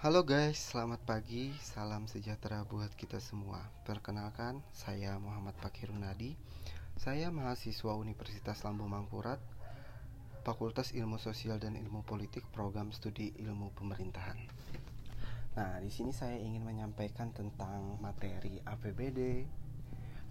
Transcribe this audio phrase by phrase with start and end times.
[0.00, 3.60] Halo guys, selamat pagi, salam sejahtera buat kita semua.
[3.84, 6.40] Perkenalkan, saya Muhammad Pakirunadi.
[6.96, 9.36] Saya mahasiswa Universitas Lambung Mangkurat,
[10.40, 14.40] Fakultas Ilmu Sosial dan Ilmu Politik, Program Studi Ilmu Pemerintahan.
[15.60, 19.44] Nah, di sini saya ingin menyampaikan tentang materi APBD,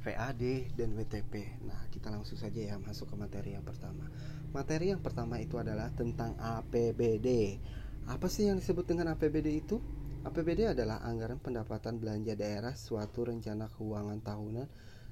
[0.01, 1.61] VAD, dan WTP.
[1.69, 4.09] Nah, kita langsung saja ya masuk ke materi yang pertama.
[4.49, 7.61] Materi yang pertama itu adalah tentang APBD
[8.09, 9.77] apa sih yang disebut dengan APBD itu?
[10.25, 14.67] APBD adalah anggaran pendapatan belanja daerah suatu rencana keuangan tahunan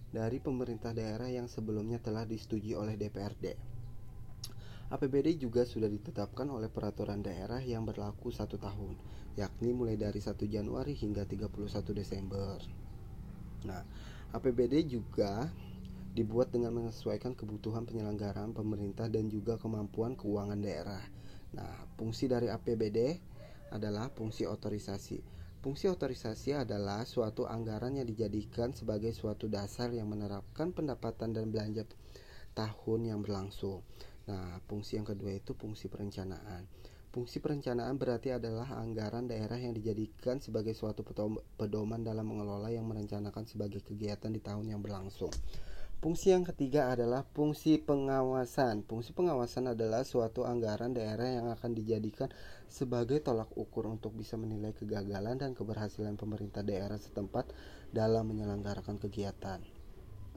[0.09, 3.53] dari pemerintah daerah yang sebelumnya telah disetujui oleh DPRD.
[4.89, 8.97] APBD juga sudah ditetapkan oleh peraturan daerah yang berlaku satu tahun,
[9.37, 12.57] yakni mulai dari 1 Januari hingga 31 Desember.
[13.69, 13.85] Nah,
[14.33, 15.45] APBD juga
[16.17, 21.05] dibuat dengan menyesuaikan kebutuhan penyelenggaraan pemerintah dan juga kemampuan keuangan daerah
[21.55, 23.15] Nah, fungsi dari APBD
[23.71, 25.19] adalah fungsi otorisasi.
[25.63, 31.83] Fungsi otorisasi adalah suatu anggaran yang dijadikan sebagai suatu dasar yang menerapkan pendapatan dan belanja
[32.55, 33.83] tahun yang berlangsung.
[34.27, 36.67] Nah, fungsi yang kedua itu fungsi perencanaan.
[37.07, 41.01] Fungsi perencanaan berarti adalah anggaran daerah yang dijadikan sebagai suatu
[41.57, 45.31] pedoman dalam mengelola yang merencanakan sebagai kegiatan di tahun yang berlangsung.
[45.97, 48.85] Fungsi yang ketiga adalah fungsi pengawasan.
[48.85, 52.29] Fungsi pengawasan adalah suatu anggaran daerah yang akan dijadikan
[52.69, 57.49] sebagai tolak ukur untuk bisa menilai kegagalan dan keberhasilan pemerintah daerah setempat
[57.89, 59.57] dalam menyelenggarakan kegiatan.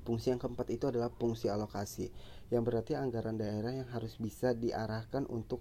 [0.01, 2.09] Fungsi yang keempat itu adalah fungsi alokasi,
[2.49, 5.61] yang berarti anggaran daerah yang harus bisa diarahkan untuk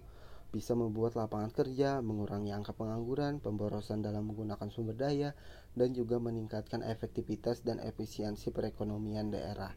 [0.50, 5.30] bisa membuat lapangan kerja, mengurangi angka pengangguran, pemborosan dalam menggunakan sumber daya,
[5.78, 9.70] dan juga meningkatkan efektivitas dan efisiensi perekonomian daerah.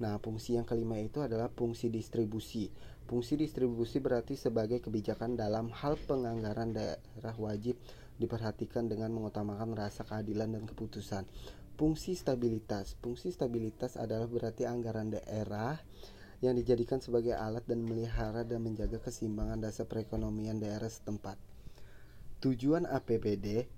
[0.00, 2.66] Nah, fungsi yang kelima itu adalah fungsi distribusi.
[3.06, 7.78] Fungsi distribusi berarti sebagai kebijakan dalam hal penganggaran daerah wajib
[8.18, 11.28] diperhatikan dengan mengutamakan rasa keadilan dan keputusan.
[11.74, 12.98] Fungsi stabilitas.
[13.02, 15.78] Fungsi stabilitas adalah berarti anggaran daerah
[16.42, 21.36] yang dijadikan sebagai alat dan melihara dan menjaga keseimbangan dasar perekonomian daerah setempat.
[22.42, 23.68] Tujuan APBD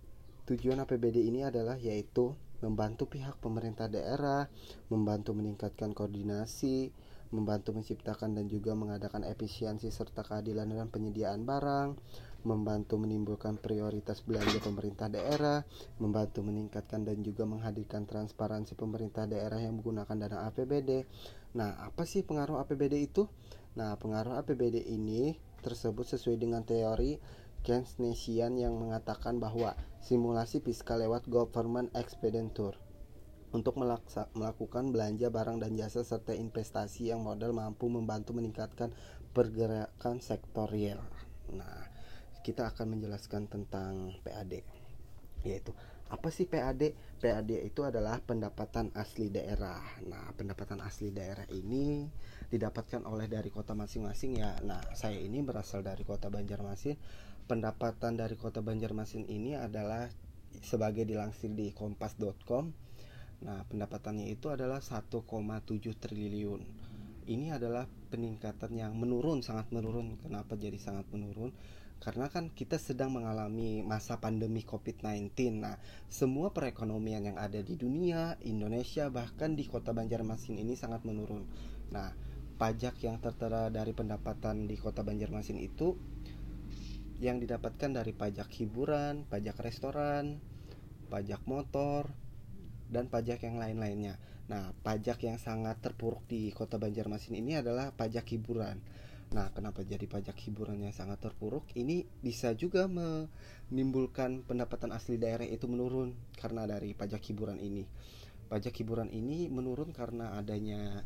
[0.47, 2.31] Tujuan APBD ini adalah yaitu
[2.62, 4.47] membantu pihak pemerintah daerah,
[4.89, 6.94] membantu meningkatkan koordinasi,
[7.34, 11.99] membantu menciptakan dan juga mengadakan efisiensi serta keadilan dalam penyediaan barang,
[12.46, 15.66] membantu menimbulkan prioritas belanja pemerintah daerah,
[15.98, 21.02] membantu meningkatkan dan juga menghadirkan transparansi pemerintah daerah yang menggunakan dana APBD.
[21.58, 23.26] Nah, apa sih pengaruh APBD itu?
[23.74, 25.34] Nah, pengaruh APBD ini
[25.66, 27.18] tersebut sesuai dengan teori
[27.66, 32.78] Keynesian yang mengatakan bahwa simulasi fiskal lewat government expenditure
[33.50, 38.94] untuk melakukan belanja barang dan jasa serta investasi yang modal mampu membantu meningkatkan
[39.34, 41.02] pergerakan sektor real.
[41.50, 41.90] Nah,
[42.46, 44.62] kita akan menjelaskan tentang PAD
[45.42, 45.74] yaitu
[46.06, 46.94] apa sih PAD?
[47.18, 49.82] PAD itu adalah pendapatan asli daerah.
[50.06, 52.06] Nah, pendapatan asli daerah ini
[52.46, 54.54] didapatkan oleh dari kota masing-masing ya.
[54.62, 56.94] Nah, saya ini berasal dari kota Banjarmasin.
[57.50, 60.06] Pendapatan dari kota Banjarmasin ini adalah
[60.62, 62.70] sebagai dilansir di kompas.com.
[63.42, 65.18] Nah, pendapatannya itu adalah 1,7
[65.98, 66.62] triliun.
[67.26, 67.82] Ini adalah
[68.14, 70.22] peningkatan yang menurun, sangat menurun.
[70.22, 71.50] Kenapa jadi sangat menurun?
[71.96, 75.32] Karena kan kita sedang mengalami masa pandemi COVID-19.
[75.58, 81.48] Nah, semua perekonomian yang ada di dunia, Indonesia bahkan di Kota Banjarmasin ini sangat menurun.
[81.90, 82.12] Nah,
[82.56, 85.96] pajak yang tertera dari pendapatan di Kota Banjarmasin itu
[87.16, 90.36] yang didapatkan dari pajak hiburan, pajak restoran,
[91.08, 92.12] pajak motor,
[92.92, 94.20] dan pajak yang lain-lainnya.
[94.46, 98.78] Nah, pajak yang sangat terpuruk di Kota Banjarmasin ini adalah pajak hiburan
[99.34, 101.66] Nah, kenapa jadi pajak hiburannya sangat terpuruk?
[101.75, 107.82] Ini bisa juga menimbulkan pendapatan asli daerah itu menurun karena dari pajak hiburan ini.
[108.47, 111.03] Pajak hiburan ini menurun karena adanya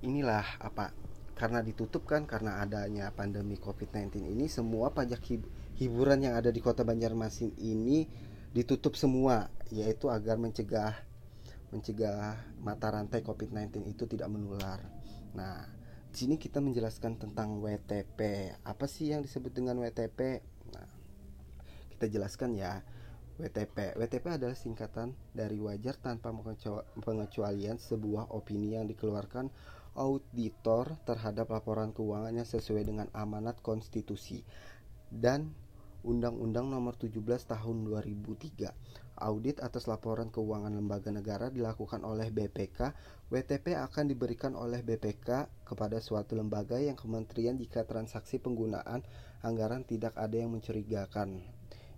[0.00, 0.96] inilah apa?
[1.36, 5.20] Karena ditutup kan karena adanya pandemi Covid-19 ini semua pajak
[5.76, 8.08] hiburan yang ada di Kota Banjarmasin ini
[8.52, 10.96] ditutup semua yaitu agar mencegah
[11.70, 14.82] mencegah mata rantai Covid-19 itu tidak menular.
[15.38, 15.79] Nah,
[16.10, 18.50] di sini kita menjelaskan tentang WTP.
[18.66, 20.42] Apa sih yang disebut dengan WTP?
[20.74, 20.90] Nah,
[21.94, 22.82] kita jelaskan ya.
[23.40, 23.96] WTP.
[23.96, 26.28] WTP adalah singkatan dari wajar tanpa
[27.00, 29.48] pengecualian sebuah opini yang dikeluarkan
[29.96, 34.44] auditor terhadap laporan keuangannya sesuai dengan amanat konstitusi
[35.08, 35.56] dan
[36.04, 37.16] Undang-Undang Nomor 17
[37.48, 42.96] Tahun 2003 Audit atas laporan keuangan lembaga negara dilakukan oleh BPK.
[43.28, 49.04] WTP akan diberikan oleh BPK kepada suatu lembaga yang kementerian jika transaksi penggunaan
[49.44, 51.44] anggaran tidak ada yang mencurigakan.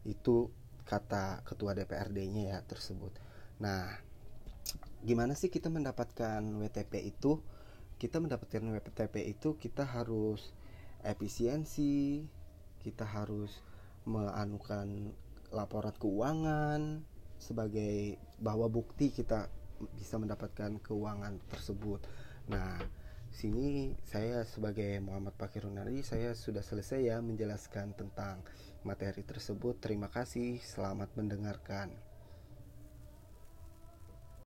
[0.03, 0.51] Itu
[0.83, 3.15] kata ketua DPRD-nya ya tersebut.
[3.63, 3.87] Nah,
[5.07, 7.39] gimana sih kita mendapatkan WTP itu?
[8.03, 10.51] Kita mendapatkan WTP itu kita harus
[11.07, 12.27] efisiensi,
[12.83, 13.63] kita harus
[14.03, 15.15] menganukan
[15.55, 17.12] laporan keuangan
[17.43, 19.51] sebagai bahwa bukti kita
[19.99, 22.07] bisa mendapatkan keuangan tersebut.
[22.47, 22.79] Nah,
[23.35, 28.47] sini saya sebagai Muhammad Pakirunari saya sudah selesai ya menjelaskan tentang
[28.87, 29.83] materi tersebut.
[29.83, 32.12] Terima kasih, selamat mendengarkan.